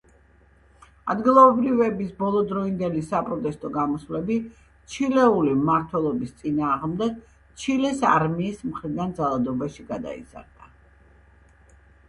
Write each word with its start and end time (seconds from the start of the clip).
ადგილობრივების 1.13 2.13
ბოლოდროინდელი 2.21 3.01
საპროტესტო 3.09 3.69
გამოსვლები 3.75 4.37
ჩილეური 4.93 5.53
მმართველობის 5.59 6.31
წინააღმდეგ, 6.39 7.19
ჩილეს 7.65 8.01
არმიის 8.13 8.63
მხირდან 8.71 9.13
ძალადობაში 9.19 9.87
გადაიზარდა. 9.93 10.71